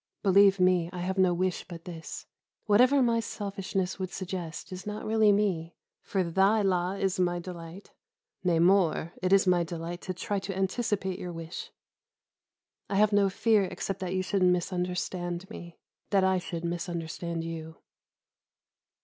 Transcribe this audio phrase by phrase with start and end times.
[0.23, 2.25] Believe me, I have no wish but this.
[2.65, 7.91] Whatever my selfishness would suggest is not really me, for "Thy law is my delight";
[8.43, 11.69] nay more, it is my delight to try to anticipate your wish.
[12.89, 15.77] I have no fear except that you should misunderstand me,
[16.09, 17.77] that I should misunderstand you.